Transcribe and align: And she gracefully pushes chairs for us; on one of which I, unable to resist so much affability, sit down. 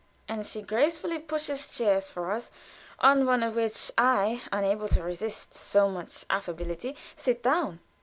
And 0.27 0.47
she 0.47 0.63
gracefully 0.63 1.19
pushes 1.19 1.67
chairs 1.67 2.09
for 2.09 2.31
us; 2.31 2.49
on 2.97 3.27
one 3.27 3.43
of 3.43 3.55
which 3.55 3.91
I, 3.99 4.41
unable 4.51 4.87
to 4.87 5.03
resist 5.03 5.53
so 5.53 5.89
much 5.89 6.25
affability, 6.27 6.95
sit 7.15 7.43
down. 7.43 7.81